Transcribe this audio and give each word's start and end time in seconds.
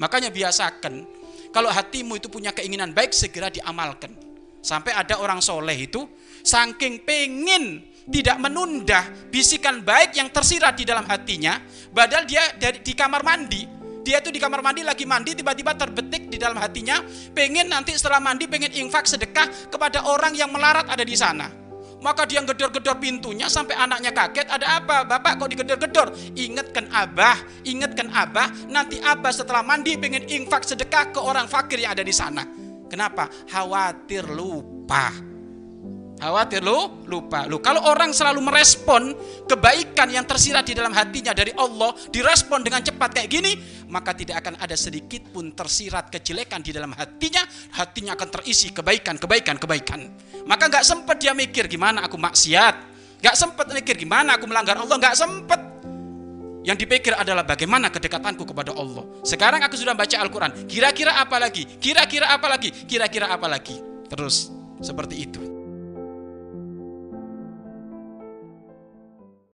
Makanya 0.00 0.32
biasakan 0.32 1.04
kalau 1.52 1.68
hatimu 1.68 2.16
itu 2.16 2.32
punya 2.32 2.54
keinginan 2.54 2.96
baik 2.96 3.12
segera 3.12 3.52
diamalkan. 3.52 4.12
Sampai 4.62 4.94
ada 4.94 5.18
orang 5.18 5.42
soleh 5.42 5.74
itu 5.74 6.06
saking 6.46 7.02
pengen 7.02 7.82
tidak 8.06 8.38
menunda 8.38 9.04
bisikan 9.30 9.82
baik 9.82 10.14
yang 10.18 10.30
tersirat 10.30 10.74
di 10.78 10.86
dalam 10.86 11.06
hatinya, 11.06 11.58
padahal 11.90 12.26
dia 12.26 12.42
dari 12.58 12.82
di 12.82 12.94
kamar 12.94 13.22
mandi, 13.22 13.62
dia 14.02 14.18
itu 14.18 14.34
di 14.34 14.42
kamar 14.42 14.60
mandi 14.60 14.82
lagi 14.82 15.06
mandi 15.06 15.38
tiba-tiba 15.38 15.78
terbetik 15.78 16.26
di 16.26 16.36
dalam 16.36 16.58
hatinya 16.58 17.00
pengen 17.30 17.70
nanti 17.70 17.94
setelah 17.94 18.18
mandi 18.18 18.50
pengen 18.50 18.74
infak 18.74 19.06
sedekah 19.06 19.46
kepada 19.70 20.10
orang 20.10 20.34
yang 20.34 20.50
melarat 20.50 20.90
ada 20.90 21.06
di 21.06 21.14
sana 21.14 21.61
maka 22.02 22.26
dia 22.26 22.42
gedor-gedor 22.42 22.98
pintunya 22.98 23.46
sampai 23.46 23.78
anaknya 23.78 24.10
kaget 24.10 24.50
ada 24.50 24.82
apa? 24.82 25.06
Bapak 25.06 25.38
kok 25.38 25.48
digedor-gedor? 25.54 26.10
Ingatkan 26.34 26.90
abah 26.90 27.38
ingatkan 27.62 28.10
abah 28.10 28.50
nanti 28.68 28.98
abah 28.98 29.30
setelah 29.30 29.62
mandi 29.62 29.94
pengen 29.94 30.26
infak 30.26 30.66
sedekah 30.66 31.14
ke 31.14 31.20
orang 31.22 31.46
fakir 31.46 31.78
yang 31.78 31.94
ada 31.94 32.02
di 32.02 32.12
sana. 32.12 32.42
Kenapa? 32.90 33.30
Khawatir 33.48 34.28
lupa. 34.28 35.32
Khawatir 36.22 36.62
lu 36.62 37.02
lupa. 37.10 37.50
Lu. 37.50 37.58
Kalau 37.58 37.82
orang 37.82 38.14
selalu 38.14 38.46
merespon 38.46 39.10
kebaikan 39.50 40.06
yang 40.06 40.22
tersirat 40.22 40.62
di 40.62 40.70
dalam 40.70 40.94
hatinya 40.94 41.34
dari 41.34 41.50
Allah, 41.58 41.90
direspon 42.14 42.62
dengan 42.62 42.78
cepat 42.78 43.10
kayak 43.10 43.26
gini, 43.26 43.58
maka 43.92 44.16
tidak 44.16 44.40
akan 44.40 44.56
ada 44.56 44.72
sedikit 44.72 45.28
pun 45.28 45.52
tersirat 45.52 46.08
kejelekan 46.08 46.64
di 46.64 46.72
dalam 46.72 46.96
hatinya, 46.96 47.44
hatinya 47.76 48.16
akan 48.16 48.28
terisi 48.40 48.72
kebaikan, 48.72 49.20
kebaikan, 49.20 49.60
kebaikan. 49.60 50.00
Maka 50.48 50.72
nggak 50.72 50.84
sempat 50.88 51.20
dia 51.20 51.36
mikir 51.36 51.68
gimana 51.68 52.08
aku 52.08 52.16
maksiat, 52.16 52.74
nggak 53.20 53.36
sempat 53.36 53.68
mikir 53.68 54.00
gimana 54.00 54.40
aku 54.40 54.48
melanggar 54.48 54.80
Allah, 54.80 54.96
nggak 54.96 55.14
sempat. 55.14 55.60
Yang 56.62 56.86
dipikir 56.86 57.12
adalah 57.18 57.44
bagaimana 57.44 57.92
kedekatanku 57.92 58.48
kepada 58.48 58.72
Allah. 58.72 59.02
Sekarang 59.26 59.60
aku 59.66 59.74
sudah 59.74 59.98
baca 59.98 60.14
Al-Quran. 60.14 60.70
Kira-kira 60.70 61.18
apa 61.18 61.36
lagi? 61.42 61.66
Kira-kira 61.66 62.30
apa 62.30 62.46
lagi? 62.46 62.70
Kira-kira 62.70 63.34
apa 63.34 63.50
lagi? 63.50 63.82
Terus 64.06 64.46
seperti 64.78 65.26
itu. 65.26 65.61